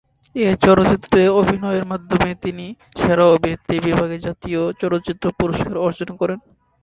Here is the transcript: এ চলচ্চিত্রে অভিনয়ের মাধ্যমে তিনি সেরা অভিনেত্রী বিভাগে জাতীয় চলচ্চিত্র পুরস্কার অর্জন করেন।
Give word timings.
এ 0.35 0.49
চলচ্চিত্রে 0.63 1.21
অভিনয়ের 1.39 1.85
মাধ্যমে 1.85 2.29
তিনি 2.43 2.65
সেরা 2.95 3.25
অভিনেত্রী 3.27 3.75
বিভাগে 3.87 4.17
জাতীয় 4.19 4.61
চলচ্চিত্র 4.81 5.25
পুরস্কার 5.39 5.75
অর্জন 5.85 6.09
করেন। 6.21 6.39